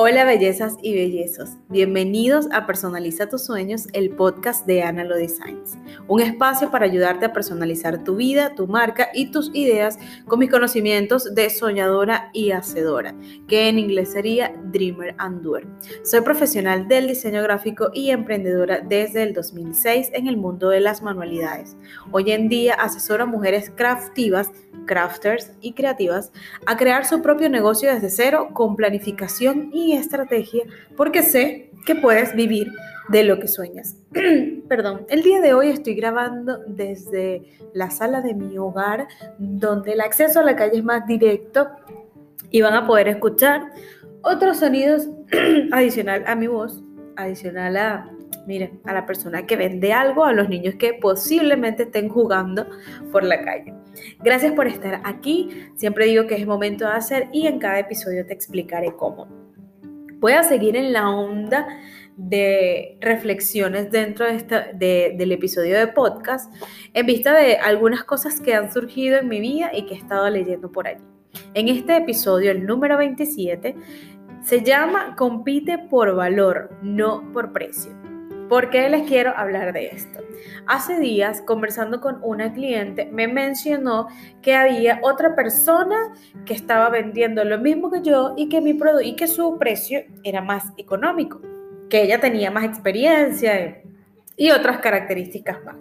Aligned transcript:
Hola 0.00 0.24
bellezas 0.24 0.76
y 0.80 0.94
bellezos, 0.94 1.56
bienvenidos 1.68 2.46
a 2.52 2.68
Personaliza 2.68 3.28
tus 3.28 3.44
sueños, 3.44 3.88
el 3.94 4.10
podcast 4.10 4.64
de 4.64 4.84
Analo 4.84 5.16
Designs, 5.16 5.76
un 6.06 6.20
espacio 6.20 6.70
para 6.70 6.84
ayudarte 6.84 7.26
a 7.26 7.32
personalizar 7.32 8.04
tu 8.04 8.14
vida, 8.14 8.54
tu 8.54 8.68
marca 8.68 9.08
y 9.12 9.32
tus 9.32 9.50
ideas 9.54 9.98
con 10.28 10.38
mis 10.38 10.52
conocimientos 10.52 11.34
de 11.34 11.50
soñadora 11.50 12.30
y 12.32 12.52
hacedora, 12.52 13.12
que 13.48 13.68
en 13.68 13.80
inglés 13.80 14.12
sería 14.12 14.52
Dreamer 14.66 15.16
and 15.18 15.42
Doer. 15.42 15.66
Soy 16.04 16.20
profesional 16.20 16.86
del 16.86 17.08
diseño 17.08 17.42
gráfico 17.42 17.90
y 17.92 18.10
emprendedora 18.10 18.78
desde 18.78 19.24
el 19.24 19.32
2006 19.32 20.10
en 20.12 20.28
el 20.28 20.36
mundo 20.36 20.68
de 20.68 20.78
las 20.78 21.02
manualidades. 21.02 21.76
Hoy 22.12 22.30
en 22.30 22.48
día 22.48 22.74
asesoro 22.74 23.24
a 23.24 23.26
mujeres 23.26 23.72
craftivas, 23.74 24.52
crafters 24.88 25.52
y 25.60 25.74
creativas 25.74 26.32
a 26.66 26.76
crear 26.76 27.06
su 27.06 27.22
propio 27.22 27.48
negocio 27.48 27.94
desde 27.94 28.10
cero 28.10 28.48
con 28.52 28.74
planificación 28.74 29.70
y 29.72 29.92
estrategia 29.92 30.64
porque 30.96 31.22
sé 31.22 31.70
que 31.86 31.94
puedes 31.94 32.34
vivir 32.34 32.72
de 33.08 33.22
lo 33.22 33.38
que 33.38 33.46
sueñas. 33.46 33.96
Perdón, 34.68 35.06
el 35.08 35.22
día 35.22 35.40
de 35.40 35.54
hoy 35.54 35.68
estoy 35.68 35.94
grabando 35.94 36.58
desde 36.66 37.42
la 37.72 37.90
sala 37.90 38.20
de 38.20 38.34
mi 38.34 38.58
hogar 38.58 39.06
donde 39.38 39.92
el 39.92 40.00
acceso 40.00 40.40
a 40.40 40.42
la 40.42 40.56
calle 40.56 40.78
es 40.78 40.84
más 40.84 41.06
directo 41.06 41.68
y 42.50 42.60
van 42.62 42.74
a 42.74 42.86
poder 42.86 43.06
escuchar 43.06 43.70
otros 44.22 44.58
sonidos 44.58 45.08
adicional 45.72 46.24
a 46.26 46.34
mi 46.34 46.48
voz, 46.48 46.82
adicional 47.16 47.76
a 47.76 48.10
miren, 48.48 48.80
a 48.84 48.94
la 48.94 49.04
persona 49.04 49.46
que 49.46 49.56
vende 49.56 49.92
algo, 49.92 50.24
a 50.24 50.32
los 50.32 50.48
niños 50.48 50.74
que 50.76 50.94
posiblemente 50.94 51.84
estén 51.84 52.08
jugando 52.08 52.66
por 53.12 53.22
la 53.22 53.44
calle. 53.44 53.74
Gracias 54.20 54.52
por 54.52 54.66
estar 54.66 55.00
aquí. 55.04 55.68
Siempre 55.76 56.06
digo 56.06 56.26
que 56.26 56.36
es 56.36 56.46
momento 56.46 56.86
de 56.86 56.92
hacer 56.92 57.28
y 57.32 57.46
en 57.46 57.58
cada 57.58 57.78
episodio 57.78 58.26
te 58.26 58.32
explicaré 58.32 58.94
cómo. 58.96 59.28
Voy 60.20 60.32
a 60.32 60.42
seguir 60.42 60.76
en 60.76 60.92
la 60.92 61.10
onda 61.10 61.66
de 62.16 62.98
reflexiones 63.00 63.92
dentro 63.92 64.26
de 64.26 65.14
del 65.16 65.32
episodio 65.32 65.78
de 65.78 65.86
podcast 65.86 66.52
en 66.92 67.06
vista 67.06 67.32
de 67.32 67.56
algunas 67.56 68.02
cosas 68.02 68.40
que 68.40 68.54
han 68.54 68.72
surgido 68.72 69.18
en 69.18 69.28
mi 69.28 69.38
vida 69.38 69.70
y 69.72 69.86
que 69.86 69.94
he 69.94 69.98
estado 69.98 70.28
leyendo 70.28 70.72
por 70.72 70.88
allí. 70.88 71.04
En 71.54 71.68
este 71.68 71.96
episodio, 71.96 72.50
el 72.50 72.66
número 72.66 72.98
27, 72.98 73.76
se 74.42 74.62
llama 74.62 75.14
Compite 75.16 75.78
por 75.78 76.14
valor, 76.16 76.70
no 76.82 77.30
por 77.32 77.52
precio. 77.52 78.07
¿Por 78.48 78.70
qué 78.70 78.88
les 78.88 79.06
quiero 79.06 79.36
hablar 79.36 79.72
de 79.74 79.88
esto? 79.88 80.20
Hace 80.66 80.98
días, 80.98 81.42
conversando 81.42 82.00
con 82.00 82.18
una 82.22 82.52
cliente, 82.52 83.06
me 83.06 83.28
mencionó 83.28 84.08
que 84.40 84.54
había 84.54 85.00
otra 85.02 85.34
persona 85.34 86.14
que 86.46 86.54
estaba 86.54 86.88
vendiendo 86.88 87.44
lo 87.44 87.58
mismo 87.58 87.90
que 87.90 88.00
yo 88.00 88.32
y 88.36 88.48
que, 88.48 88.62
mi 88.62 88.78
y 89.04 89.16
que 89.16 89.26
su 89.26 89.58
precio 89.58 90.00
era 90.24 90.40
más 90.40 90.72
económico, 90.78 91.42
que 91.90 92.02
ella 92.02 92.20
tenía 92.20 92.50
más 92.50 92.64
experiencia 92.64 93.82
y 94.36 94.50
otras 94.50 94.78
características 94.78 95.58
más. 95.64 95.76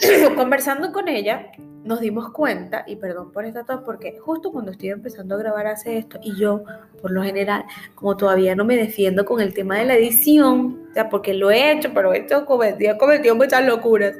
Conversando 0.36 0.92
con 0.92 1.08
ella, 1.08 1.50
nos 1.86 2.00
dimos 2.00 2.30
cuenta, 2.30 2.84
y 2.86 2.96
perdón 2.96 3.32
por 3.32 3.44
esta 3.44 3.64
tos, 3.64 3.82
porque 3.84 4.18
justo 4.18 4.52
cuando 4.52 4.72
estoy 4.72 4.90
empezando 4.90 5.34
a 5.34 5.38
grabar 5.38 5.66
hace 5.68 5.98
esto, 5.98 6.18
y 6.22 6.36
yo, 6.36 6.64
por 7.00 7.12
lo 7.12 7.22
general, 7.22 7.64
como 7.94 8.16
todavía 8.16 8.54
no 8.54 8.64
me 8.64 8.76
defiendo 8.76 9.24
con 9.24 9.40
el 9.40 9.54
tema 9.54 9.78
de 9.78 9.86
la 9.86 9.94
edición, 9.94 10.86
o 10.90 10.92
sea, 10.92 11.08
porque 11.08 11.32
lo 11.32 11.50
he 11.50 11.72
hecho, 11.72 11.90
pero 11.94 12.12
he, 12.12 12.18
hecho, 12.18 12.44
cometido, 12.44 13.34
muchas 13.34 13.64
locuras, 13.64 14.16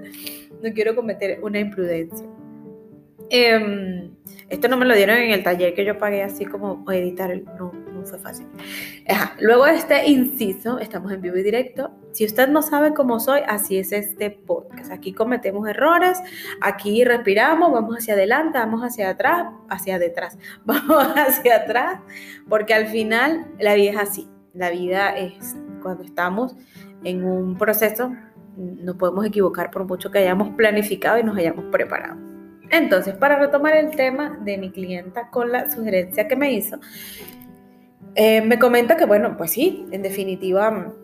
no 0.62 0.72
quiero 0.72 0.94
cometer 0.94 1.40
una 1.42 1.58
imprudencia. 1.58 2.26
Em, 3.28 4.10
esto 4.48 4.68
no 4.68 4.76
me 4.76 4.86
lo 4.86 4.94
dieron 4.94 5.16
en 5.16 5.32
el 5.32 5.42
taller 5.42 5.74
que 5.74 5.84
yo 5.84 5.98
pagué 5.98 6.22
así 6.22 6.46
como 6.46 6.84
editar, 6.92 7.36
no 7.58 7.85
fue 8.06 8.18
fácil. 8.18 8.46
Luego 9.40 9.64
de 9.64 9.74
este 9.74 10.08
inciso, 10.08 10.78
estamos 10.78 11.12
en 11.12 11.20
vivo 11.20 11.36
y 11.36 11.42
directo. 11.42 11.90
Si 12.12 12.24
usted 12.24 12.48
no 12.48 12.62
sabe 12.62 12.94
cómo 12.94 13.20
soy, 13.20 13.40
así 13.46 13.78
es 13.78 13.92
este 13.92 14.30
podcast. 14.30 14.90
Aquí 14.90 15.12
cometemos 15.12 15.68
errores, 15.68 16.18
aquí 16.60 17.04
respiramos, 17.04 17.72
vamos 17.72 17.96
hacia 17.96 18.14
adelante, 18.14 18.58
vamos 18.58 18.82
hacia 18.82 19.10
atrás, 19.10 19.48
hacia 19.68 19.98
detrás, 19.98 20.38
vamos 20.64 21.06
hacia 21.16 21.56
atrás, 21.56 22.00
porque 22.48 22.74
al 22.74 22.86
final 22.86 23.46
la 23.58 23.74
vida 23.74 23.90
es 23.90 23.98
así. 23.98 24.28
La 24.54 24.70
vida 24.70 25.10
es 25.16 25.54
cuando 25.82 26.04
estamos 26.04 26.56
en 27.04 27.24
un 27.24 27.58
proceso, 27.58 28.14
no 28.56 28.96
podemos 28.96 29.26
equivocar 29.26 29.70
por 29.70 29.84
mucho 29.84 30.10
que 30.10 30.18
hayamos 30.18 30.54
planificado 30.56 31.18
y 31.18 31.22
nos 31.22 31.36
hayamos 31.36 31.66
preparado. 31.66 32.16
Entonces, 32.70 33.14
para 33.14 33.38
retomar 33.38 33.76
el 33.76 33.90
tema 33.94 34.38
de 34.42 34.58
mi 34.58 34.70
clienta 34.70 35.30
con 35.30 35.52
la 35.52 35.70
sugerencia 35.70 36.26
que 36.26 36.36
me 36.36 36.52
hizo, 36.52 36.78
eh, 38.16 38.40
me 38.40 38.58
comenta 38.58 38.96
que, 38.96 39.04
bueno, 39.04 39.36
pues 39.36 39.52
sí, 39.52 39.86
en 39.92 40.02
definitiva, 40.02 40.94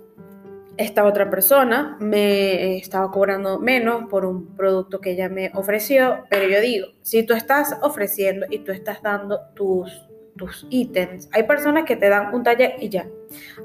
esta 0.77 1.05
otra 1.05 1.29
persona 1.31 1.97
me 2.01 2.79
estaba 2.79 3.11
cobrando 3.11 3.59
menos 3.59 4.09
por 4.09 4.25
un 4.25 4.57
producto 4.57 5.01
que 5.01 5.11
ella 5.13 5.29
me 5.29 5.51
ofreció, 5.55 6.25
pero 6.31 6.49
yo 6.49 6.61
digo, 6.61 6.87
si 7.03 7.23
tú 7.25 7.35
estás 7.35 7.77
ofreciendo 7.83 8.47
y 8.49 8.61
tú 8.61 8.73
estás 8.73 9.03
dando 9.03 9.41
tus 9.55 10.09
tus 10.37 10.67
ítems. 10.71 11.29
Hay 11.33 11.45
personas 11.45 11.85
que 11.85 11.97
te 11.97 12.09
dan 12.09 12.35
un 12.35 12.43
taller 12.43 12.77
y 12.81 12.89
ya. 12.89 13.07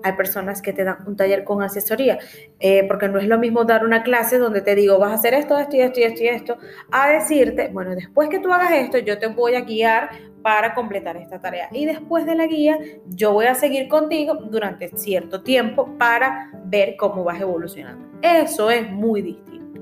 Hay 0.04 0.14
personas 0.14 0.62
que 0.62 0.74
te 0.74 0.84
dan 0.84 0.98
un 1.06 1.16
taller 1.16 1.44
con 1.44 1.62
asesoría, 1.62 2.20
eh, 2.60 2.86
porque 2.88 3.08
no 3.08 3.20
es 3.20 3.28
lo 3.28 3.38
mismo 3.38 3.66
dar 3.66 3.84
una 3.84 4.04
clase 4.04 4.38
donde 4.38 4.62
te 4.62 4.76
digo, 4.76 4.98
vas 5.00 5.12
a 5.12 5.16
hacer 5.16 5.34
esto, 5.34 5.58
esto 5.58 5.76
y 5.76 5.82
esto 5.82 6.00
y 6.00 6.04
esto 6.04 6.24
y 6.24 6.28
esto, 6.28 6.58
a 6.92 7.10
decirte, 7.10 7.70
bueno, 7.70 7.96
después 7.96 8.30
que 8.30 8.40
tú 8.40 8.52
hagas 8.52 8.72
esto, 8.72 8.98
yo 8.98 9.18
te 9.20 9.28
voy 9.28 9.56
a 9.56 9.62
guiar 9.62 10.10
para 10.42 10.74
completar 10.74 11.18
esta 11.18 11.42
tarea. 11.42 11.68
Y 11.74 11.86
después 11.86 12.26
de 12.26 12.36
la 12.36 12.46
guía, 12.46 12.78
yo 13.08 13.34
voy 13.34 13.48
a 13.48 13.56
seguir 13.56 13.88
contigo 13.88 14.36
durante 14.36 14.90
cierto 14.96 15.42
tiempo 15.44 15.98
para 15.98 16.52
ver 16.66 16.96
cómo 16.96 17.24
vas 17.24 17.42
evolucionando. 17.42 18.08
Eso 18.22 18.72
es 18.72 18.90
muy 18.90 19.22
distinto. 19.22 19.82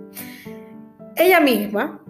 Ella 1.16 1.40
misma 1.40 2.02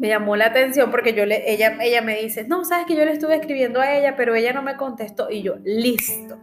me 0.00 0.08
llamó 0.08 0.34
la 0.34 0.46
atención 0.46 0.90
porque 0.90 1.12
yo 1.12 1.26
le, 1.26 1.52
ella, 1.52 1.76
ella 1.82 2.00
me 2.00 2.16
dice, 2.16 2.44
no, 2.48 2.64
sabes 2.64 2.86
que 2.86 2.96
yo 2.96 3.04
le 3.04 3.12
estuve 3.12 3.36
escribiendo 3.36 3.82
a 3.82 3.94
ella, 3.94 4.16
pero 4.16 4.34
ella 4.34 4.54
no 4.54 4.62
me 4.62 4.76
contestó 4.76 5.30
y 5.30 5.42
yo, 5.42 5.56
listo. 5.62 6.38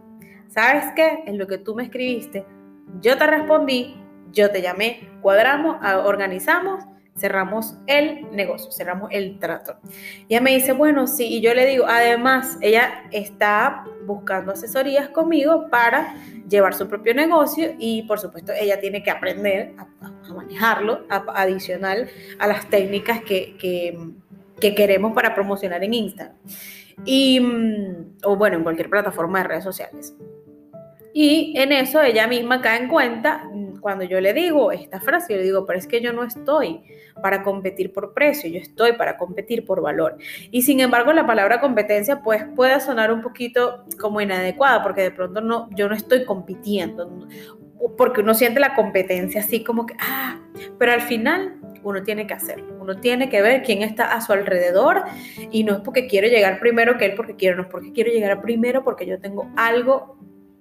¿Sabes 0.46 0.84
qué? 0.94 1.24
En 1.26 1.38
lo 1.38 1.48
que 1.48 1.58
tú 1.58 1.74
me 1.74 1.82
escribiste, 1.82 2.46
yo 3.00 3.18
te 3.18 3.26
respondí, 3.26 3.96
yo 4.30 4.52
te 4.52 4.62
llamé, 4.62 5.10
cuadramos, 5.22 5.76
organizamos, 6.04 6.84
cerramos 7.16 7.76
el 7.88 8.30
negocio, 8.30 8.70
cerramos 8.70 9.10
el 9.10 9.40
trato. 9.40 9.76
Ella 10.28 10.40
me 10.40 10.54
dice, 10.54 10.72
bueno, 10.72 11.08
sí, 11.08 11.26
y 11.26 11.40
yo 11.40 11.52
le 11.52 11.66
digo, 11.66 11.84
además, 11.88 12.58
ella 12.60 13.08
está 13.10 13.84
buscando 14.06 14.52
asesorías 14.52 15.08
conmigo 15.08 15.68
para 15.68 16.14
llevar 16.48 16.74
su 16.74 16.88
propio 16.88 17.12
negocio 17.12 17.74
y 17.76 18.04
por 18.04 18.20
supuesto 18.20 18.52
ella 18.52 18.80
tiene 18.80 19.02
que 19.02 19.10
aprender 19.10 19.74
a, 19.76 19.86
manejarlo 20.34 21.04
adicional 21.08 22.08
a 22.38 22.46
las 22.46 22.68
técnicas 22.68 23.22
que, 23.22 23.56
que, 23.58 24.74
queremos 24.74 25.12
para 25.14 25.34
promocionar 25.34 25.82
en 25.84 25.94
Instagram 25.94 26.36
y, 27.04 27.40
mm, 27.40 28.16
o 28.24 28.36
bueno, 28.36 28.56
en 28.56 28.62
cualquier 28.62 28.90
plataforma 28.90 29.42
de 29.42 29.48
redes 29.48 29.64
sociales. 29.64 30.14
Y 31.14 31.54
en 31.56 31.72
eso 31.72 32.02
ella 32.02 32.26
misma 32.26 32.60
cae 32.60 32.80
en 32.80 32.88
cuenta 32.88 33.44
mm, 33.52 33.80
cuando 33.80 34.04
yo 34.04 34.20
le 34.20 34.32
digo 34.32 34.72
esta 34.72 35.00
frase, 35.00 35.32
yo 35.32 35.38
le 35.38 35.44
digo, 35.44 35.66
pero 35.66 35.78
es 35.78 35.86
que 35.86 36.00
yo 36.00 36.12
no 36.12 36.24
estoy 36.24 36.82
para 37.22 37.42
competir 37.42 37.92
por 37.92 38.14
precio, 38.14 38.50
yo 38.50 38.60
estoy 38.60 38.92
para 38.92 39.16
competir 39.16 39.64
por 39.64 39.80
valor. 39.80 40.16
Y 40.50 40.62
sin 40.62 40.80
embargo, 40.80 41.12
la 41.12 41.26
palabra 41.26 41.60
competencia 41.60 42.20
pues 42.22 42.44
puede 42.54 42.80
sonar 42.80 43.12
un 43.12 43.22
poquito 43.22 43.84
como 44.00 44.20
inadecuada, 44.20 44.82
porque 44.82 45.02
de 45.02 45.10
pronto 45.10 45.40
no, 45.40 45.68
yo 45.74 45.88
no 45.88 45.94
estoy 45.94 46.24
compitiendo, 46.24 47.26
porque 47.96 48.20
uno 48.20 48.34
siente 48.34 48.60
la 48.60 48.74
competencia 48.74 49.40
así 49.40 49.62
como 49.62 49.86
que, 49.86 49.94
ah, 50.00 50.40
pero 50.78 50.92
al 50.92 51.02
final 51.02 51.56
uno 51.82 52.02
tiene 52.02 52.26
que 52.26 52.34
hacerlo, 52.34 52.76
uno 52.80 52.96
tiene 52.98 53.28
que 53.28 53.40
ver 53.40 53.62
quién 53.62 53.82
está 53.82 54.12
a 54.12 54.20
su 54.20 54.32
alrededor 54.32 55.02
y 55.50 55.64
no 55.64 55.74
es 55.74 55.80
porque 55.80 56.06
quiero 56.06 56.28
llegar 56.28 56.58
primero 56.58 56.98
que 56.98 57.06
él 57.06 57.14
porque 57.14 57.36
quiero, 57.36 57.56
no 57.56 57.62
es 57.62 57.68
porque 57.68 57.92
quiero 57.92 58.10
llegar 58.10 58.40
primero 58.40 58.84
porque 58.84 59.06
yo 59.06 59.20
tengo 59.20 59.50
algo 59.56 60.18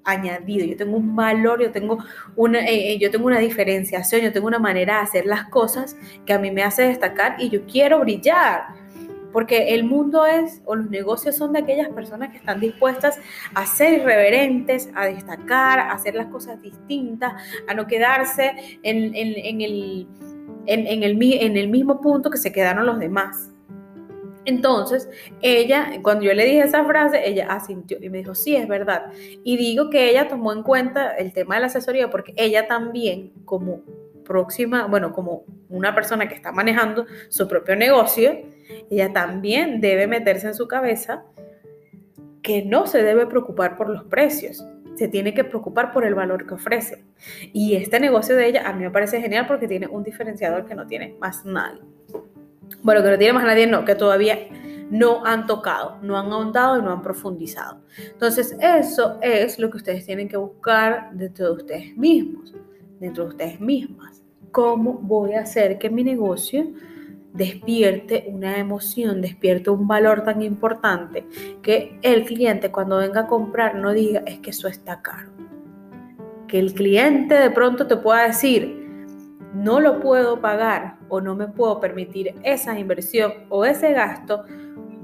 añadido, 0.07 0.65
yo 0.65 0.77
tengo 0.77 0.97
un 0.97 1.15
valor, 1.15 1.61
yo 1.61 1.71
tengo 1.71 1.97
una, 2.35 2.61
eh, 2.61 2.93
eh, 2.93 2.97
yo 2.97 3.11
tengo 3.11 3.27
una 3.27 3.39
diferenciación, 3.39 4.21
yo 4.21 4.31
tengo 4.31 4.47
una 4.47 4.59
manera 4.59 4.95
de 4.95 5.01
hacer 5.01 5.25
las 5.25 5.49
cosas 5.49 5.97
que 6.25 6.33
a 6.33 6.39
mí 6.39 6.49
me 6.49 6.63
hace 6.63 6.83
destacar 6.83 7.35
y 7.39 7.49
yo 7.49 7.65
quiero 7.65 7.99
brillar. 7.99 8.86
Porque 9.31 9.73
el 9.73 9.83
mundo 9.83 10.25
es, 10.25 10.61
o 10.65 10.75
los 10.75 10.89
negocios 10.89 11.35
son 11.35 11.53
de 11.53 11.59
aquellas 11.59 11.89
personas 11.89 12.31
que 12.31 12.37
están 12.37 12.59
dispuestas 12.59 13.19
a 13.53 13.65
ser 13.65 13.99
irreverentes, 13.99 14.89
a 14.95 15.05
destacar, 15.05 15.79
a 15.79 15.91
hacer 15.91 16.15
las 16.15 16.27
cosas 16.27 16.61
distintas, 16.61 17.33
a 17.67 17.73
no 17.73 17.87
quedarse 17.87 18.79
en, 18.83 19.13
en, 19.15 19.61
el, 19.61 20.07
en, 20.65 21.03
el, 21.03 21.21
en 21.21 21.57
el 21.57 21.67
mismo 21.67 22.01
punto 22.01 22.29
que 22.29 22.37
se 22.37 22.51
quedaron 22.51 22.85
los 22.85 22.99
demás. 22.99 23.51
Entonces, 24.47 25.09
ella, 25.41 25.99
cuando 26.01 26.23
yo 26.23 26.33
le 26.33 26.45
dije 26.45 26.61
esa 26.61 26.85
frase, 26.85 27.27
ella 27.27 27.47
asintió 27.49 27.97
y 28.01 28.09
me 28.09 28.19
dijo, 28.19 28.33
sí, 28.33 28.55
es 28.55 28.65
verdad. 28.65 29.11
Y 29.43 29.57
digo 29.57 29.89
que 29.89 30.09
ella 30.09 30.29
tomó 30.29 30.53
en 30.53 30.63
cuenta 30.63 31.11
el 31.17 31.33
tema 31.33 31.55
de 31.55 31.61
la 31.61 31.67
asesoría 31.67 32.09
porque 32.09 32.33
ella 32.37 32.65
también, 32.65 33.33
como 33.43 33.81
próxima, 34.23 34.87
bueno, 34.87 35.11
como 35.11 35.43
una 35.67 35.93
persona 35.93 36.29
que 36.29 36.35
está 36.35 36.53
manejando 36.53 37.05
su 37.27 37.45
propio 37.45 37.75
negocio, 37.75 38.39
ella 38.89 39.13
también 39.13 39.81
debe 39.81 40.07
meterse 40.07 40.47
en 40.47 40.55
su 40.55 40.67
cabeza 40.67 41.23
que 42.41 42.63
no 42.63 42.87
se 42.87 43.03
debe 43.03 43.25
preocupar 43.27 43.75
por 43.75 43.89
los 43.89 44.05
precios, 44.05 44.65
se 44.95 45.07
tiene 45.07 45.33
que 45.33 45.43
preocupar 45.43 45.91
por 45.91 46.05
el 46.05 46.15
valor 46.15 46.47
que 46.47 46.55
ofrece. 46.55 47.03
Y 47.53 47.75
este 47.75 47.99
negocio 47.99 48.35
de 48.35 48.47
ella 48.47 48.67
a 48.67 48.73
mí 48.73 48.83
me 48.83 48.91
parece 48.91 49.21
genial 49.21 49.45
porque 49.47 49.67
tiene 49.67 49.87
un 49.87 50.03
diferenciador 50.03 50.65
que 50.65 50.73
no 50.73 50.87
tiene 50.87 51.15
más 51.19 51.45
nadie. 51.45 51.81
Bueno, 52.81 53.03
que 53.03 53.11
no 53.11 53.17
tiene 53.17 53.33
más 53.33 53.45
nadie, 53.45 53.67
no, 53.67 53.85
que 53.85 53.95
todavía 53.95 54.39
no 54.89 55.25
han 55.25 55.45
tocado, 55.45 55.97
no 56.01 56.17
han 56.17 56.31
ahondado 56.31 56.79
y 56.79 56.81
no 56.81 56.91
han 56.91 57.01
profundizado. 57.01 57.81
Entonces, 58.11 58.55
eso 58.59 59.19
es 59.21 59.59
lo 59.59 59.69
que 59.69 59.77
ustedes 59.77 60.05
tienen 60.05 60.27
que 60.27 60.37
buscar 60.37 61.11
dentro 61.13 61.47
de 61.47 61.51
ustedes 61.51 61.97
mismos, 61.97 62.55
dentro 62.99 63.25
de 63.25 63.29
ustedes 63.29 63.59
mismas. 63.59 64.23
¿Cómo 64.51 64.93
voy 64.93 65.33
a 65.33 65.41
hacer 65.41 65.77
que 65.77 65.89
mi 65.89 66.03
negocio 66.03 66.71
despierte 67.37 68.25
una 68.27 68.57
emoción, 68.57 69.21
despierte 69.21 69.69
un 69.69 69.87
valor 69.87 70.23
tan 70.23 70.41
importante 70.41 71.25
que 71.61 71.99
el 72.01 72.25
cliente 72.25 72.71
cuando 72.71 72.97
venga 72.97 73.21
a 73.21 73.27
comprar 73.27 73.75
no 73.75 73.93
diga 73.93 74.23
es 74.25 74.39
que 74.39 74.49
eso 74.49 74.67
está 74.67 75.03
caro. 75.03 75.29
Que 76.47 76.57
el 76.57 76.73
cliente 76.73 77.35
de 77.35 77.51
pronto 77.51 77.85
te 77.85 77.95
pueda 77.95 78.25
decir, 78.27 78.75
no 79.53 79.79
lo 79.79 79.99
puedo 79.99 80.41
pagar 80.41 80.97
o 81.09 81.21
no 81.21 81.35
me 81.35 81.47
puedo 81.47 81.79
permitir 81.79 82.33
esa 82.43 82.77
inversión 82.79 83.31
o 83.49 83.65
ese 83.65 83.93
gasto 83.93 84.43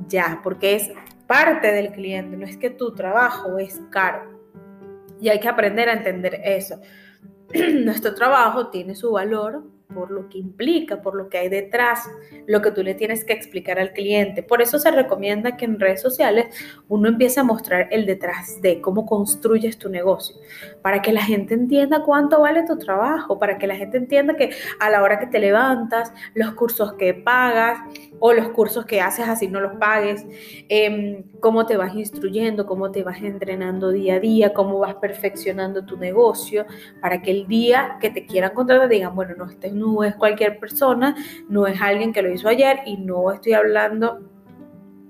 ya, 0.08 0.42
porque 0.44 0.76
es 0.76 0.92
parte 1.28 1.72
del 1.72 1.92
cliente, 1.92 2.36
no 2.36 2.46
es 2.46 2.58
que 2.58 2.72
tu 2.72 2.96
trabajo 2.96 3.60
es 3.60 3.80
caro. 3.92 4.42
Y 5.22 5.30
hay 5.30 5.40
que 5.40 5.48
aprender 5.48 5.88
a 5.88 5.94
entender 5.94 6.42
eso. 6.44 6.80
Nuestro 7.84 8.16
trabajo 8.16 8.70
tiene 8.70 8.96
su 8.96 9.12
valor, 9.12 9.64
por 9.94 10.12
lo 10.12 10.30
que 10.30 10.38
implica, 10.38 11.01
por 11.01 11.16
lo 11.16 11.30
que 11.30 11.38
hay 11.38 11.50
detrás, 11.50 12.10
lo 12.48 12.62
que 12.62 12.72
tú 12.72 12.84
le 12.84 12.95
tienes 12.95 13.24
que 13.24 13.34
explicar 13.34 13.80
al 13.80 13.94
cliente. 13.94 14.44
Por 14.44 14.62
eso 14.62 14.80
se 14.80 14.92
recomienda 14.92 15.57
que 15.57 15.66
en 15.66 15.80
redes 15.80 16.01
sociales 16.01 16.48
uno 16.88 17.07
empiece 17.07 17.40
a 17.40 17.44
mostrar 17.44 17.88
el 17.92 18.06
detrás 18.06 18.62
de 18.62 18.81
cómo 18.81 19.06
construyes 19.06 19.78
tu 19.78 19.90
negocio, 19.90 20.36
para 20.81 21.01
que 21.01 21.13
la 21.13 21.22
gente 21.22 21.54
entienda 21.54 22.04
cuánto 22.04 22.42
vale 22.42 22.63
tu 22.66 22.78
trabajo, 22.78 23.40
para 23.40 23.57
que 23.57 23.68
la 23.68 23.75
gente 23.75 23.98
entienda 23.98 24.36
que 24.36 24.51
a 24.80 24.90
la 24.90 25.01
hora 25.01 25.19
que 25.19 25.28
te 25.28 25.40
levantas, 25.40 26.13
los 26.34 26.54
cursos 26.54 26.94
que 26.94 27.13
pagas 27.13 27.80
o 28.19 28.34
los 28.34 28.50
cursos 28.50 28.86
que 28.86 29.01
haces 29.01 29.28
así 29.28 29.48
no 29.48 29.60
los 29.60 29.74
pagues, 29.78 30.25
em, 30.69 31.24
cómo 31.39 31.66
te 31.66 31.78
vas 31.78 31.94
instruyendo, 31.96 32.66
cómo 32.66 32.92
te 32.92 33.04
vas 33.04 33.22
entrenando 33.22 33.92
día 33.92 34.16
a 34.16 34.19
día, 34.19 34.54
cómo 34.54 34.80
vas 34.80 34.96
perfeccionando 34.96 35.86
tu 35.86 35.98
negocio, 35.98 36.66
para 37.01 37.22
que 37.22 37.31
el 37.31 37.48
día 37.48 37.98
que 38.00 38.10
te 38.10 38.25
quieran 38.25 38.54
contratar 38.54 38.88
digan, 38.89 39.16
bueno, 39.16 39.36
no, 39.38 39.50
estés 39.50 39.74
no 39.84 40.04
es 40.04 40.16
cualquier 40.16 40.60
persona, 40.60 41.16
no 41.50 41.68
es 41.68 41.82
alguien 41.82 42.14
que 42.14 42.22
lo 42.22 42.32
hizo 42.32 42.48
ayer 42.48 42.80
y 42.86 42.98
no 42.98 43.32
estoy 43.32 43.54
hablando 43.54 44.20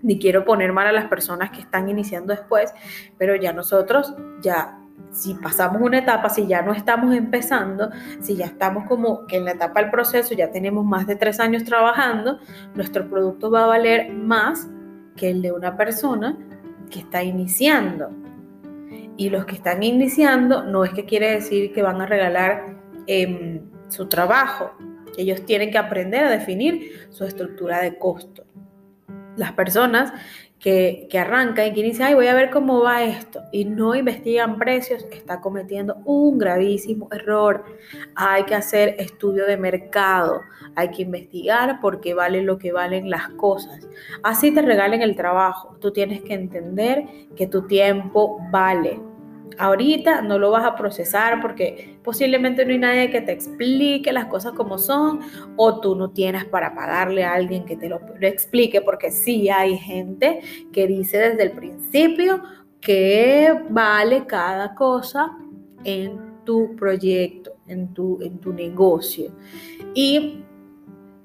ni 0.01 0.19
quiero 0.19 0.43
poner 0.43 0.73
mal 0.73 0.87
a 0.87 0.91
las 0.91 1.05
personas 1.05 1.51
que 1.51 1.61
están 1.61 1.89
iniciando 1.89 2.33
después, 2.33 2.73
pero 3.17 3.35
ya 3.35 3.53
nosotros 3.53 4.13
ya 4.41 4.79
si 5.11 5.35
pasamos 5.35 5.81
una 5.81 5.99
etapa, 5.99 6.29
si 6.29 6.47
ya 6.47 6.61
no 6.61 6.73
estamos 6.73 7.15
empezando, 7.15 7.89
si 8.19 8.35
ya 8.35 8.45
estamos 8.45 8.85
como 8.87 9.25
que 9.27 9.37
en 9.37 9.45
la 9.45 9.51
etapa 9.51 9.81
del 9.81 9.91
proceso 9.91 10.33
ya 10.33 10.51
tenemos 10.51 10.83
más 10.83 11.07
de 11.07 11.15
tres 11.15 11.39
años 11.39 11.63
trabajando, 11.63 12.39
nuestro 12.75 13.07
producto 13.07 13.51
va 13.51 13.63
a 13.63 13.67
valer 13.67 14.11
más 14.11 14.67
que 15.15 15.29
el 15.29 15.41
de 15.41 15.51
una 15.51 15.77
persona 15.77 16.37
que 16.89 16.99
está 16.99 17.23
iniciando. 17.23 18.09
Y 19.15 19.29
los 19.29 19.45
que 19.45 19.55
están 19.55 19.83
iniciando 19.83 20.63
no 20.63 20.83
es 20.83 20.91
que 20.91 21.05
quiere 21.05 21.31
decir 21.31 21.71
que 21.71 21.83
van 21.83 22.01
a 22.01 22.07
regalar 22.07 22.75
eh, 23.05 23.61
su 23.93 24.07
trabajo. 24.07 24.71
Ellos 25.17 25.45
tienen 25.45 25.71
que 25.71 25.77
aprender 25.77 26.25
a 26.25 26.29
definir 26.29 27.07
su 27.11 27.23
estructura 27.25 27.81
de 27.81 27.97
costo. 27.97 28.43
Las 29.37 29.53
personas 29.53 30.11
que, 30.59 31.07
que, 31.09 31.19
arrancan 31.19 31.67
y 31.67 31.73
que 31.73 31.83
dicen, 31.83 32.05
ay, 32.07 32.13
voy 32.13 32.27
a 32.27 32.33
ver 32.33 32.49
cómo 32.49 32.81
va 32.81 33.03
esto, 33.03 33.41
y 33.51 33.65
no 33.65 33.95
investigan 33.95 34.57
precios, 34.57 35.05
está 35.11 35.41
cometiendo 35.41 35.97
un 36.05 36.37
gravísimo 36.37 37.09
error. 37.11 37.65
Hay 38.15 38.43
que 38.45 38.55
hacer 38.55 38.95
estudio 38.97 39.45
de 39.45 39.57
mercado, 39.57 40.39
hay 40.75 40.89
que 40.89 41.01
investigar 41.01 41.81
por 41.81 41.99
qué 41.99 42.13
vale 42.13 42.41
lo 42.43 42.57
que 42.57 42.71
valen 42.71 43.09
las 43.09 43.29
cosas. 43.31 43.87
Así 44.23 44.53
te 44.53 44.61
regalen 44.61 45.01
el 45.01 45.17
trabajo. 45.17 45.75
Tú 45.81 45.91
tienes 45.91 46.21
que 46.21 46.33
entender 46.33 47.05
que 47.35 47.45
tu 47.45 47.67
tiempo 47.67 48.39
vale 48.49 49.01
ahorita 49.57 50.21
no 50.21 50.39
lo 50.39 50.51
vas 50.51 50.65
a 50.65 50.75
procesar 50.75 51.41
porque 51.41 51.97
posiblemente 52.03 52.65
no 52.65 52.71
hay 52.71 52.77
nadie 52.79 53.11
que 53.11 53.21
te 53.21 53.31
explique 53.31 54.11
las 54.11 54.25
cosas 54.25 54.53
como 54.53 54.77
son 54.77 55.19
o 55.55 55.79
tú 55.79 55.95
no 55.95 56.11
tienes 56.11 56.45
para 56.45 56.73
pagarle 56.73 57.23
a 57.23 57.33
alguien 57.33 57.65
que 57.65 57.75
te 57.75 57.89
lo, 57.89 57.99
explique 58.21 58.81
porque 58.81 59.11
sí 59.11 59.49
hay 59.49 59.77
gente 59.77 60.41
que 60.71 60.87
dice 60.87 61.17
desde 61.17 61.43
el 61.43 61.51
principio 61.51 62.41
que 62.81 63.53
vale 63.69 64.25
cada 64.25 64.75
cosa 64.75 65.37
en 65.83 66.43
tu 66.43 66.75
proyecto, 66.75 67.55
en 67.67 67.93
tu, 67.93 68.19
en 68.21 68.39
tu 68.39 68.51
negocio. 68.51 69.31
Y 69.93 70.43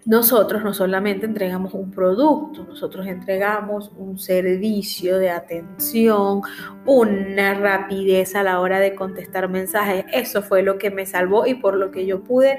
nosotros 0.08 0.64
no 0.64 0.72
solamente 0.72 1.26
entregamos 1.26 1.74
un 1.74 1.90
producto, 1.90 2.64
nosotros 2.64 3.06
entregamos 3.06 3.92
un 3.98 4.18
servicio 4.18 5.18
de 5.18 5.28
atención, 5.28 6.40
una 6.86 7.52
rapidez 7.52 8.34
a 8.34 8.42
la 8.42 8.58
hora 8.60 8.80
de 8.80 8.94
contestar 8.94 9.50
mensajes. 9.50 10.06
Eso 10.10 10.40
fue 10.40 10.62
lo 10.62 10.78
que 10.78 10.90
me 10.90 11.04
salvó 11.04 11.46
y 11.46 11.56
por 11.56 11.74
lo 11.74 11.90
que 11.90 12.06
yo 12.06 12.24
pude 12.24 12.58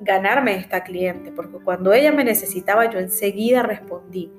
ganarme 0.00 0.54
esta 0.54 0.84
cliente, 0.84 1.32
porque 1.32 1.58
cuando 1.58 1.92
ella 1.92 2.12
me 2.12 2.22
necesitaba 2.22 2.88
yo 2.88 3.00
enseguida 3.00 3.64
respondí. 3.64 4.30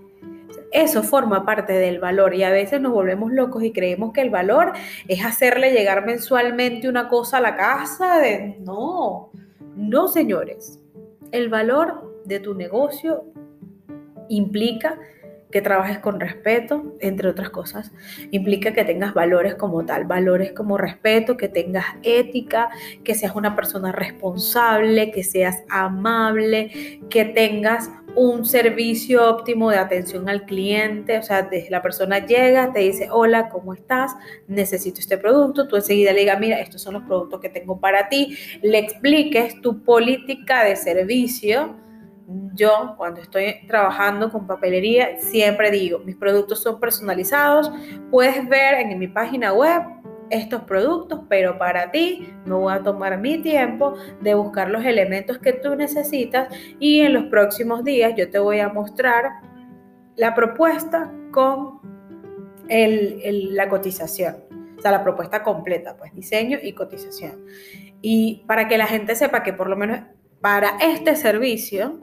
Eso 0.71 1.03
forma 1.03 1.45
parte 1.45 1.73
del 1.73 1.99
valor 1.99 2.33
y 2.33 2.43
a 2.43 2.49
veces 2.49 2.79
nos 2.79 2.93
volvemos 2.93 3.29
locos 3.33 3.61
y 3.61 3.73
creemos 3.73 4.13
que 4.13 4.21
el 4.21 4.29
valor 4.29 4.71
es 5.09 5.25
hacerle 5.25 5.73
llegar 5.73 6.05
mensualmente 6.05 6.87
una 6.87 7.09
cosa 7.09 7.39
a 7.39 7.41
la 7.41 7.57
casa. 7.57 8.21
No, 8.61 9.31
no 9.75 10.07
señores. 10.07 10.79
El 11.33 11.49
valor 11.49 12.07
de 12.27 12.39
tu 12.39 12.53
negocio 12.53 13.25
implica 14.29 14.99
que 15.51 15.61
trabajes 15.61 15.99
con 15.99 16.19
respeto, 16.19 16.97
entre 16.99 17.29
otras 17.29 17.49
cosas. 17.49 17.91
Implica 18.31 18.73
que 18.73 18.83
tengas 18.83 19.13
valores 19.13 19.55
como 19.55 19.85
tal, 19.85 20.05
valores 20.05 20.51
como 20.51 20.77
respeto, 20.77 21.37
que 21.37 21.47
tengas 21.47 21.85
ética, 22.03 22.69
que 23.03 23.15
seas 23.15 23.35
una 23.35 23.55
persona 23.55 23.91
responsable, 23.91 25.11
que 25.11 25.23
seas 25.23 25.63
amable, 25.69 26.99
que 27.09 27.23
tengas 27.23 27.89
un 28.15 28.45
servicio 28.45 29.29
óptimo 29.29 29.69
de 29.69 29.77
atención 29.77 30.27
al 30.27 30.45
cliente, 30.45 31.19
o 31.19 31.23
sea, 31.23 31.43
desde 31.43 31.69
la 31.69 31.83
persona 31.83 32.25
llega, 32.25 32.73
te 32.73 32.79
dice, 32.79 33.09
hola, 33.11 33.47
¿cómo 33.49 33.75
estás? 33.75 34.15
Necesito 34.47 34.99
este 34.99 35.19
producto, 35.19 35.67
tú 35.67 35.75
enseguida 35.75 36.13
le 36.13 36.21
digas, 36.21 36.39
mira, 36.39 36.59
estos 36.59 36.81
son 36.81 36.95
los 36.95 37.03
productos 37.03 37.39
que 37.39 37.49
tengo 37.49 37.79
para 37.79 38.09
ti, 38.09 38.35
le 38.63 38.79
expliques 38.79 39.61
tu 39.61 39.83
política 39.83 40.63
de 40.63 40.75
servicio, 40.75 41.75
yo 42.53 42.95
cuando 42.97 43.21
estoy 43.21 43.65
trabajando 43.67 44.31
con 44.31 44.47
papelería 44.47 45.17
siempre 45.19 45.71
digo, 45.71 45.99
mis 45.99 46.15
productos 46.15 46.61
son 46.61 46.79
personalizados, 46.79 47.71
puedes 48.11 48.47
ver 48.49 48.75
en 48.75 48.99
mi 48.99 49.07
página 49.07 49.53
web 49.53 49.81
estos 50.29 50.63
productos, 50.63 51.21
pero 51.29 51.57
para 51.57 51.89
ti 51.89 52.33
me 52.45 52.53
voy 52.53 52.73
a 52.73 52.83
tomar 52.83 53.17
mi 53.17 53.41
tiempo 53.41 53.93
de 54.21 54.33
buscar 54.33 54.69
los 54.69 54.83
elementos 54.83 55.37
que 55.37 55.53
tú 55.53 55.75
necesitas 55.75 56.53
y 56.79 56.99
en 56.99 57.13
los 57.13 57.25
próximos 57.25 57.85
días 57.85 58.13
yo 58.17 58.29
te 58.29 58.39
voy 58.39 58.59
a 58.59 58.67
mostrar 58.67 59.25
la 60.17 60.35
propuesta 60.35 61.11
con 61.31 61.79
la 62.69 63.69
cotización, 63.69 64.35
o 64.77 64.81
sea, 64.81 64.91
la 64.91 65.03
propuesta 65.03 65.43
completa, 65.43 65.95
pues 65.95 66.13
diseño 66.13 66.57
y 66.61 66.73
cotización. 66.73 67.45
Y 68.01 68.43
para 68.47 68.67
que 68.67 68.77
la 68.77 68.87
gente 68.87 69.15
sepa 69.15 69.43
que 69.43 69.53
por 69.53 69.69
lo 69.69 69.77
menos 69.77 70.01
para 70.41 70.77
este 70.81 71.15
servicio, 71.15 72.01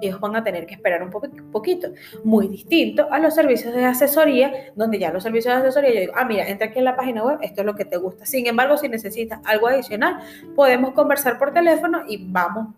ellos 0.00 0.20
van 0.20 0.36
a 0.36 0.44
tener 0.44 0.66
que 0.66 0.74
esperar 0.74 1.02
un 1.02 1.10
poquito, 1.10 1.88
muy 2.24 2.48
distinto 2.48 3.06
a 3.10 3.18
los 3.18 3.34
servicios 3.34 3.74
de 3.74 3.84
asesoría, 3.84 4.72
donde 4.74 4.98
ya 4.98 5.12
los 5.12 5.22
servicios 5.22 5.54
de 5.54 5.60
asesoría 5.60 5.94
yo 5.94 6.00
digo, 6.00 6.12
ah, 6.16 6.24
mira, 6.24 6.48
entra 6.48 6.68
aquí 6.68 6.78
en 6.78 6.84
la 6.84 6.96
página 6.96 7.24
web, 7.24 7.38
esto 7.42 7.60
es 7.62 7.66
lo 7.66 7.74
que 7.74 7.84
te 7.84 7.96
gusta. 7.96 8.26
Sin 8.26 8.46
embargo, 8.46 8.76
si 8.76 8.88
necesitas 8.88 9.40
algo 9.44 9.68
adicional, 9.68 10.18
podemos 10.54 10.92
conversar 10.92 11.38
por 11.38 11.52
teléfono 11.52 12.02
y 12.08 12.26
vamos 12.30 12.74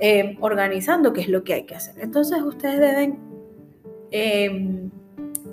eh, 0.00 0.36
organizando 0.40 1.12
qué 1.12 1.22
es 1.22 1.28
lo 1.28 1.44
que 1.44 1.54
hay 1.54 1.62
que 1.64 1.74
hacer. 1.74 1.94
Entonces, 2.00 2.42
ustedes 2.42 2.80
deben 2.80 3.18
em, 4.10 4.90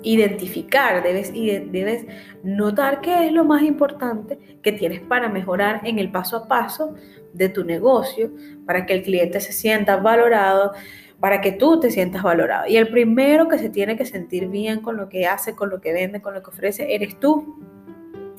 identificar, 0.02 1.02
debes, 1.02 1.32
debes 1.32 2.06
notar 2.42 3.00
qué 3.00 3.26
es 3.26 3.32
lo 3.32 3.44
más 3.44 3.62
importante 3.62 4.38
que 4.62 4.72
tienes 4.72 5.00
para 5.00 5.28
mejorar 5.28 5.82
en 5.84 5.98
el 5.98 6.10
paso 6.10 6.36
a 6.36 6.48
paso 6.48 6.94
de 7.32 7.48
tu 7.48 7.64
negocio, 7.64 8.30
para 8.66 8.86
que 8.86 8.94
el 8.94 9.02
cliente 9.02 9.40
se 9.40 9.52
sienta 9.52 9.96
valorado, 9.96 10.72
para 11.20 11.42
que 11.42 11.52
tú 11.52 11.78
te 11.78 11.90
sientas 11.90 12.22
valorado. 12.22 12.66
Y 12.66 12.76
el 12.76 12.88
primero 12.88 13.46
que 13.46 13.58
se 13.58 13.68
tiene 13.68 13.96
que 13.96 14.06
sentir 14.06 14.48
bien 14.48 14.80
con 14.80 14.96
lo 14.96 15.08
que 15.08 15.26
hace, 15.26 15.54
con 15.54 15.68
lo 15.68 15.80
que 15.80 15.92
vende, 15.92 16.22
con 16.22 16.34
lo 16.34 16.42
que 16.42 16.50
ofrece, 16.50 16.94
eres 16.94 17.20
tú. 17.20 17.60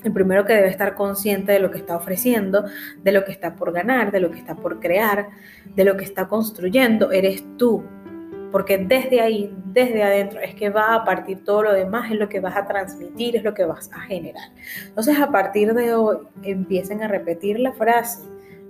El 0.03 0.11
primero 0.11 0.45
que 0.45 0.53
debe 0.53 0.67
estar 0.67 0.95
consciente 0.95 1.51
de 1.51 1.59
lo 1.59 1.69
que 1.69 1.77
está 1.77 1.95
ofreciendo, 1.95 2.65
de 3.03 3.11
lo 3.11 3.23
que 3.23 3.31
está 3.31 3.55
por 3.55 3.71
ganar, 3.71 4.11
de 4.11 4.19
lo 4.19 4.31
que 4.31 4.39
está 4.39 4.55
por 4.55 4.79
crear, 4.79 5.29
de 5.75 5.85
lo 5.85 5.95
que 5.95 6.03
está 6.03 6.27
construyendo, 6.27 7.11
eres 7.11 7.45
tú. 7.57 7.83
porque 8.51 8.77
desde 8.77 9.21
ahí, 9.21 9.55
desde 9.65 10.03
adentro, 10.03 10.41
es 10.41 10.53
que 10.53 10.69
va 10.69 10.93
a 10.93 11.05
partir 11.05 11.43
todo 11.43 11.63
lo 11.63 11.73
demás, 11.73 12.11
es 12.11 12.19
lo 12.19 12.27
que 12.27 12.39
vas 12.39 12.55
a 12.57 12.65
transmitir, 12.65 13.38
es 13.38 13.43
lo 13.43 13.53
que 13.53 13.63
vas 13.65 13.89
a 13.93 14.01
generar. 14.01 14.50
Entonces, 14.88 15.17
a 15.19 15.31
partir 15.31 15.73
de 15.73 15.93
hoy, 15.93 16.17
empiecen 16.43 17.01
a 17.01 17.07
repetir 17.07 17.59
la 17.59 17.71
frase. 17.71 18.21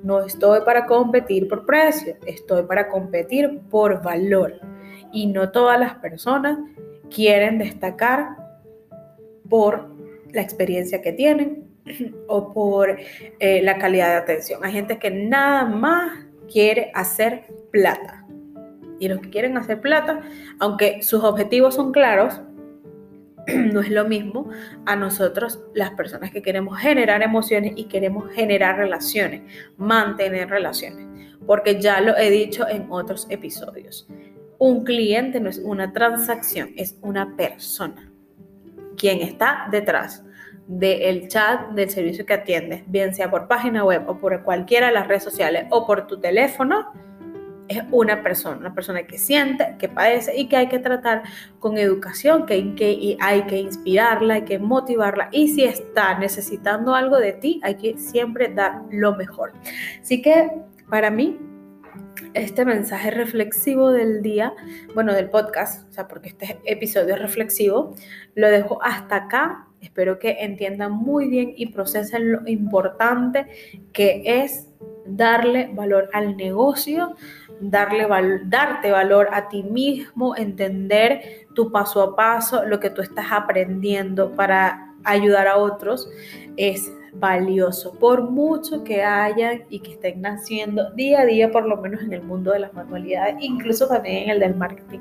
No 0.04 0.24
estoy 0.24 0.62
para 0.66 0.86
competir 0.86 1.48
por 1.48 1.66
precio, 1.66 2.16
estoy 2.26 2.64
para 2.64 2.88
competir 2.88 3.60
por 3.70 4.02
valor. 4.02 4.60
Y 5.12 5.28
no 5.28 5.52
todas 5.52 5.80
las 5.80 5.96
personas 5.96 6.58
quieren 7.14 7.58
destacar 7.58 8.30
por 9.50 9.90
la 10.32 10.42
experiencia 10.42 11.02
que 11.02 11.12
tienen 11.12 11.68
o 12.28 12.54
por 12.54 12.98
eh, 13.40 13.62
la 13.62 13.78
calidad 13.78 14.10
de 14.10 14.16
atención. 14.16 14.64
Hay 14.64 14.72
gente 14.72 14.98
que 14.98 15.12
nada 15.12 15.66
más 15.66 16.26
quiere 16.52 16.92
hacer 16.94 17.44
plata. 17.72 18.26
Y 19.00 19.08
los 19.08 19.20
que 19.20 19.30
quieren 19.30 19.58
hacer 19.58 19.82
plata, 19.82 20.22
aunque 20.60 21.02
sus 21.02 21.24
objetivos 21.24 21.76
son 21.76 21.92
claros, 21.92 22.40
no 23.74 23.82
es 23.82 23.90
lo 23.90 24.06
mismo 24.06 24.50
a 24.86 24.96
nosotros, 24.96 25.60
las 25.74 25.92
personas 25.92 26.32
que 26.32 26.42
queremos 26.42 26.78
generar 26.80 27.22
emociones 27.22 27.74
y 27.76 27.86
queremos 27.86 28.32
generar 28.32 28.78
relaciones, 28.78 29.42
mantener 29.78 30.50
relaciones. 30.50 31.08
Porque 31.46 31.82
ya 31.82 32.02
lo 32.02 32.16
he 32.18 32.30
dicho 32.30 32.68
en 32.68 32.88
otros 32.90 33.28
episodios. 33.30 34.08
Un 34.58 34.84
cliente 34.84 35.40
no 35.40 35.50
es 35.50 35.58
una 35.58 35.92
transacción, 35.92 36.72
es 36.76 36.98
una 37.02 37.36
persona. 37.36 38.12
Quien 38.96 39.22
está 39.22 39.68
detrás 39.72 40.24
del 40.68 41.28
chat 41.28 41.72
del 41.72 41.90
servicio 41.90 42.26
que 42.26 42.34
atiendes, 42.34 42.84
bien 42.86 43.14
sea 43.14 43.30
por 43.30 43.48
página 43.48 43.84
web 43.84 44.08
o 44.08 44.18
por 44.18 44.44
cualquiera 44.44 44.88
de 44.88 44.94
las 44.94 45.08
redes 45.08 45.24
sociales 45.24 45.66
o 45.72 45.86
por 45.88 46.06
tu 46.08 46.20
teléfono, 46.20 46.94
es 47.72 47.84
una 47.92 48.22
persona, 48.22 48.58
una 48.58 48.76
persona 48.76 49.04
que 49.04 49.18
siente, 49.18 49.76
que 49.80 49.88
padece 49.88 50.38
y 50.38 50.48
que 50.48 50.58
hay 50.58 50.68
que 50.68 50.80
tratar 50.80 51.24
con 51.60 51.78
educación, 51.78 52.46
que 52.46 52.54
hay 52.54 52.76
que, 53.46 53.58
inspirarla, 53.58 54.36
hay 54.36 54.42
que 54.44 54.60
motivarla 54.60 55.30
y 55.32 55.48
si 55.48 55.64
está 55.64 56.18
necesitando 56.20 56.94
algo 56.94 57.18
de 57.18 57.34
ti, 57.34 57.62
hay 57.64 57.76
que 57.76 57.98
siempre 57.98 58.54
dar 58.54 58.82
lo 58.92 59.16
mejor. 59.16 59.54
Así 60.02 60.22
que 60.22 60.52
para 60.90 61.10
mí, 61.10 61.40
este 62.34 62.66
mensaje 62.66 63.12
reflexivo 63.12 63.92
del 63.92 64.22
día, 64.22 64.54
bueno, 64.94 65.14
del 65.14 65.30
podcast, 65.30 65.90
o 65.90 65.94
sea, 65.94 66.08
porque 66.08 66.30
este 66.30 66.60
episodio 66.66 67.16
es 67.16 67.22
reflexivo, 67.22 67.96
lo 68.36 68.50
dejo 68.50 68.82
hasta 68.84 69.16
acá. 69.16 69.68
Espero 69.82 70.20
que 70.20 70.38
entiendan 70.40 70.92
muy 70.92 71.28
bien 71.28 71.54
y 71.56 71.68
procesen 71.68 72.32
lo 72.32 72.48
importante 72.48 73.48
que 73.94 74.22
es 74.26 74.71
darle 75.06 75.70
valor 75.74 76.10
al 76.14 76.38
negocio, 76.38 77.16
darle 77.60 78.08
darte 78.46 78.92
valor 78.92 79.30
a 79.32 79.50
ti 79.50 79.64
mismo, 79.64 80.36
entender 80.36 81.48
tu 81.54 81.72
paso 81.72 82.02
a 82.02 82.16
paso, 82.16 82.66
lo 82.66 82.80
que 82.80 82.90
tú 82.90 83.02
estás 83.02 83.28
aprendiendo 83.32 84.32
para 84.36 84.94
ayudar 85.04 85.48
a 85.48 85.58
otros, 85.58 86.10
es 86.58 86.92
valioso, 87.14 87.94
por 87.94 88.30
mucho 88.30 88.84
que 88.84 89.04
hayan 89.04 89.64
y 89.70 89.80
que 89.80 89.94
estén 89.94 90.22
naciendo 90.22 90.92
día 90.92 91.22
a 91.22 91.26
día, 91.26 91.52
por 91.52 91.66
lo 91.66 91.78
menos 91.78 92.02
en 92.02 92.14
el 92.14 92.24
mundo 92.24 92.52
de 92.52 92.60
las 92.60 92.74
manualidades, 92.74 93.36
incluso 93.40 93.88
también 93.88 94.24
en 94.24 94.30
el 94.32 94.40
del 94.40 94.56
marketing. 94.56 95.00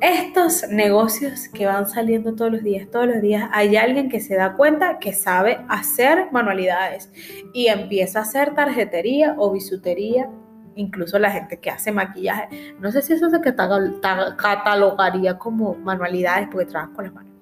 Estos 0.00 0.68
negocios 0.68 1.48
que 1.48 1.66
van 1.66 1.88
saliendo 1.88 2.34
todos 2.34 2.52
los 2.52 2.62
días, 2.62 2.90
todos 2.90 3.06
los 3.06 3.22
días, 3.22 3.48
hay 3.52 3.76
alguien 3.76 4.08
que 4.08 4.20
se 4.20 4.34
da 4.34 4.54
cuenta 4.54 4.98
que 4.98 5.12
sabe 5.12 5.58
hacer 5.68 6.30
manualidades 6.32 7.10
y 7.54 7.68
empieza 7.68 8.18
a 8.18 8.22
hacer 8.22 8.54
tarjetería 8.54 9.34
o 9.38 9.52
bisutería 9.52 10.28
incluso 10.76 11.18
la 11.18 11.30
gente 11.30 11.58
que 11.58 11.70
hace 11.70 11.92
maquillaje. 11.92 12.74
No 12.80 12.90
sé 12.90 13.02
si 13.02 13.12
eso 13.14 13.30
se 13.30 13.40
catalogaría 13.40 15.38
como 15.38 15.74
manualidades 15.74 16.48
porque 16.50 16.66
trabajan 16.66 16.94
con 16.94 17.04
las 17.04 17.14
manos. 17.14 17.32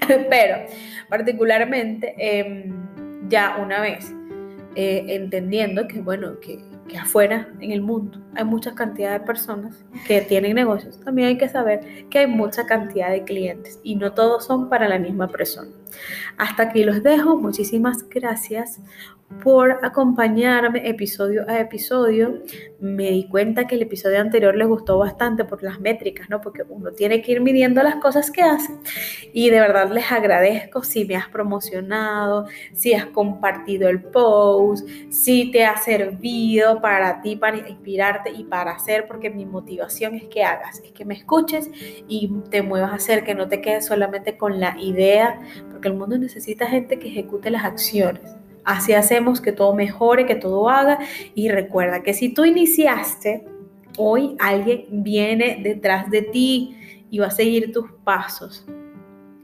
Pero 0.30 0.56
particularmente 1.08 2.14
em, 2.18 2.72
ya 3.28 3.56
una 3.60 3.80
vez 3.80 4.14
eh, 4.74 5.04
entendiendo 5.08 5.86
que, 5.86 6.00
bueno, 6.00 6.40
que, 6.40 6.58
afuera 6.96 7.48
en 7.60 7.72
el 7.72 7.80
mundo 7.80 8.18
hay 8.34 8.44
mucha 8.44 8.74
cantidad 8.74 9.12
de 9.12 9.26
personas 9.26 9.84
que 10.06 10.20
tienen 10.22 10.54
negocios, 10.54 11.00
también 11.00 11.28
hay 11.28 11.38
que 11.38 11.48
saber 11.48 12.08
que 12.08 12.20
hay 12.20 12.26
mucha 12.26 12.66
cantidad 12.66 13.10
de 13.10 13.24
clientes 13.24 13.78
y 13.82 13.96
no 13.96 14.12
todos 14.12 14.44
son 14.44 14.68
para 14.68 14.88
la 14.88 14.98
misma 14.98 15.28
persona. 15.28 15.70
Hasta 16.36 16.64
aquí 16.64 16.84
los 16.84 17.02
dejo, 17.02 17.36
muchísimas 17.36 18.08
gracias 18.08 18.80
por 19.42 19.84
acompañarme 19.84 20.88
episodio 20.88 21.44
a 21.48 21.60
episodio. 21.60 22.42
Me 22.80 23.10
di 23.10 23.28
cuenta 23.28 23.66
que 23.66 23.76
el 23.76 23.82
episodio 23.82 24.20
anterior 24.20 24.56
les 24.56 24.66
gustó 24.66 24.98
bastante 24.98 25.44
por 25.44 25.62
las 25.62 25.80
métricas, 25.80 26.28
¿no? 26.28 26.40
Porque 26.40 26.62
uno 26.68 26.90
tiene 26.92 27.22
que 27.22 27.32
ir 27.32 27.40
midiendo 27.40 27.82
las 27.82 27.96
cosas 27.96 28.30
que 28.30 28.42
hace. 28.42 28.72
Y 29.32 29.50
de 29.50 29.60
verdad 29.60 29.90
les 29.90 30.10
agradezco 30.10 30.82
si 30.82 31.04
me 31.04 31.16
has 31.16 31.28
promocionado, 31.28 32.46
si 32.72 32.92
has 32.94 33.06
compartido 33.06 33.88
el 33.88 34.02
post, 34.02 34.88
si 35.10 35.50
te 35.50 35.64
ha 35.64 35.76
servido 35.76 36.80
para 36.80 37.22
ti, 37.22 37.36
para 37.36 37.56
inspirarte 37.56 38.30
y 38.30 38.44
para 38.44 38.72
hacer, 38.72 39.06
porque 39.06 39.30
mi 39.30 39.46
motivación 39.46 40.14
es 40.14 40.24
que 40.24 40.44
hagas, 40.44 40.80
es 40.80 40.92
que 40.92 41.04
me 41.04 41.14
escuches 41.14 41.70
y 42.08 42.32
te 42.50 42.62
muevas 42.62 42.92
a 42.92 42.96
hacer, 42.96 43.24
que 43.24 43.34
no 43.34 43.48
te 43.48 43.60
quedes 43.60 43.86
solamente 43.86 44.36
con 44.36 44.60
la 44.60 44.76
idea, 44.78 45.40
porque 45.82 45.94
el 45.94 45.98
mundo 45.98 46.16
necesita 46.16 46.68
gente 46.68 47.00
que 47.00 47.08
ejecute 47.08 47.50
las 47.50 47.64
acciones. 47.64 48.22
Así 48.62 48.92
hacemos 48.92 49.40
que 49.40 49.50
todo 49.50 49.74
mejore, 49.74 50.26
que 50.26 50.36
todo 50.36 50.68
haga. 50.68 51.00
Y 51.34 51.48
recuerda 51.48 52.04
que 52.04 52.14
si 52.14 52.32
tú 52.32 52.44
iniciaste, 52.44 53.44
hoy 53.98 54.36
alguien 54.38 54.86
viene 55.02 55.58
detrás 55.60 56.08
de 56.08 56.22
ti 56.22 56.76
y 57.10 57.18
va 57.18 57.26
a 57.26 57.30
seguir 57.32 57.72
tus 57.72 57.90
pasos. 58.04 58.64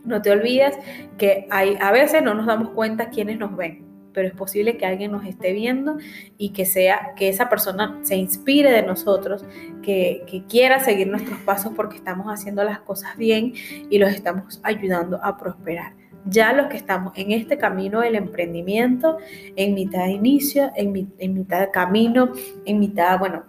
No 0.04 0.22
te 0.22 0.30
olvides 0.30 0.78
que 1.16 1.48
hay, 1.50 1.76
a 1.80 1.90
veces 1.90 2.22
no 2.22 2.34
nos 2.34 2.46
damos 2.46 2.70
cuenta 2.70 3.10
quiénes 3.10 3.36
nos 3.36 3.56
ven, 3.56 3.84
pero 4.12 4.28
es 4.28 4.34
posible 4.34 4.76
que 4.76 4.86
alguien 4.86 5.10
nos 5.10 5.26
esté 5.26 5.52
viendo 5.52 5.96
y 6.36 6.50
que 6.50 6.66
sea 6.66 7.14
que 7.16 7.28
esa 7.28 7.48
persona 7.48 7.98
se 8.02 8.14
inspire 8.14 8.70
de 8.70 8.82
nosotros, 8.82 9.44
que, 9.82 10.22
que 10.28 10.44
quiera 10.44 10.78
seguir 10.78 11.08
nuestros 11.08 11.40
pasos 11.40 11.72
porque 11.74 11.96
estamos 11.96 12.28
haciendo 12.28 12.62
las 12.62 12.78
cosas 12.78 13.16
bien 13.16 13.54
y 13.90 13.98
los 13.98 14.12
estamos 14.12 14.60
ayudando 14.62 15.18
a 15.20 15.36
prosperar 15.36 15.94
ya 16.24 16.52
los 16.52 16.66
que 16.66 16.76
estamos 16.76 17.12
en 17.16 17.32
este 17.32 17.58
camino 17.58 18.00
del 18.00 18.14
emprendimiento, 18.14 19.18
en 19.56 19.74
mitad 19.74 20.04
de 20.04 20.12
inicio, 20.12 20.70
en, 20.76 20.92
mitad 20.92 21.60
de 21.60 21.70
camino, 21.70 22.32
en 22.64 22.78
mitad, 22.78 23.18
bueno, 23.18 23.44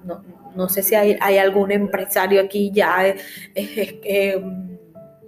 no, 0.55 0.69
sé 0.69 0.83
si 0.83 0.95
hay, 0.95 1.37
algún 1.37 1.71
empresario 1.71 2.41
aquí 2.41 2.71
ya 2.73 3.15
em, 3.55 4.77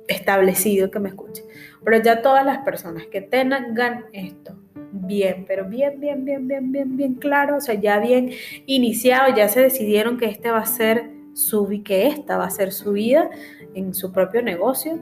establecido 0.08 0.92
que 0.92 1.00
me 1.00 1.10
escuche, 1.10 1.44
pero 1.84 2.02
ya 2.02 2.22
todas 2.22 2.46
las 2.46 2.60
personas 2.60 3.06
que 3.08 3.22
tengan 3.22 4.06
esto 4.14 4.58
bien, 4.92 5.46
pero 5.48 5.66
bien, 5.66 6.00
bien, 6.00 6.26
bien, 6.26 6.48
bien, 6.48 6.72
bien, 6.72 6.98
bien 6.98 7.14
claro, 7.16 7.58
o 7.58 7.62
sea, 7.62 7.76
ya 7.76 8.00
bien 8.00 8.32
iniciado, 8.66 9.34
ya 9.36 9.48
se 9.50 9.62
decidieron 9.62 10.18
que 10.18 10.26
este 10.26 10.52
va 10.52 10.60
a 10.60 10.66
ser 10.66 11.10
su, 11.34 11.68
que 11.84 12.08
esta 12.08 12.38
va 12.38 12.46
a 12.46 12.50
ser 12.50 12.72
su 12.72 12.94
vida 12.94 13.30
en 13.74 13.94
su 13.94 14.12
propio 14.12 14.42
negocio, 14.42 15.00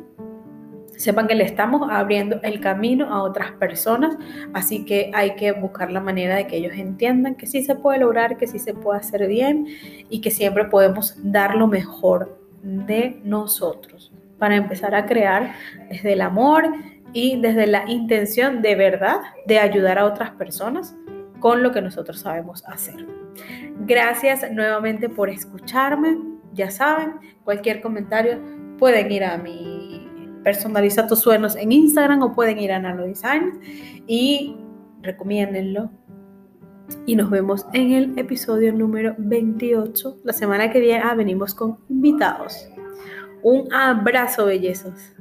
sepan 0.99 1.27
que 1.27 1.35
le 1.35 1.45
estamos 1.45 1.89
abriendo 1.89 2.41
el 2.43 2.59
camino 2.59 3.05
a 3.05 3.23
otras 3.23 3.53
personas, 3.53 4.17
así 4.53 4.83
que 4.83 5.11
hay 5.13 5.35
que 5.35 5.53
buscar 5.53 5.91
la 5.91 6.01
manera 6.01 6.35
de 6.35 6.45
que 6.45 6.57
ellos 6.57 6.73
entiendan 6.75 7.35
que 7.35 7.47
sí 7.47 7.63
se 7.63 7.75
puede 7.75 7.99
lograr, 7.99 8.35
que 8.35 8.47
sí 8.47 8.59
se 8.59 8.73
puede 8.73 8.99
hacer 8.99 9.25
bien 9.27 9.65
y 10.09 10.19
que 10.19 10.29
siempre 10.29 10.65
podemos 10.65 11.15
dar 11.23 11.55
lo 11.55 11.67
mejor 11.67 12.37
de 12.63 13.21
nosotros 13.23 14.11
para 14.37 14.57
empezar 14.57 14.93
a 14.93 15.05
crear 15.05 15.53
desde 15.89 16.13
el 16.13 16.21
amor 16.21 16.65
y 17.13 17.39
desde 17.39 17.65
la 17.65 17.89
intención 17.89 18.61
de 18.61 18.75
verdad 18.75 19.21
de 19.45 19.57
ayudar 19.57 19.99
a 19.99 20.05
otras 20.05 20.31
personas 20.31 20.95
con 21.39 21.63
lo 21.63 21.71
que 21.71 21.81
nosotros 21.81 22.19
sabemos 22.19 22.65
hacer. 22.67 23.07
Gracias 23.85 24.51
nuevamente 24.51 25.07
por 25.07 25.29
escucharme. 25.29 26.17
Ya 26.53 26.69
saben, 26.69 27.13
cualquier 27.45 27.79
comentario 27.79 28.39
pueden 28.77 29.09
ir 29.09 29.23
a 29.23 29.37
mi 29.37 30.08
personaliza 30.43 31.07
tus 31.07 31.19
sueños 31.19 31.55
en 31.55 31.71
Instagram 31.71 32.21
o 32.21 32.33
pueden 32.33 32.59
ir 32.59 32.71
a 32.71 32.79
Nano 32.79 33.03
Design 33.03 33.59
y 34.07 34.55
recomiéndenlo. 35.01 35.91
Y 37.05 37.15
nos 37.15 37.29
vemos 37.29 37.65
en 37.73 37.91
el 37.91 38.17
episodio 38.17 38.73
número 38.73 39.15
28. 39.17 40.17
La 40.23 40.33
semana 40.33 40.71
que 40.71 40.79
viene 40.79 41.03
ah, 41.03 41.13
venimos 41.13 41.53
con 41.53 41.77
invitados. 41.87 42.67
Un 43.43 43.71
abrazo, 43.73 44.45
bellezos. 44.45 45.13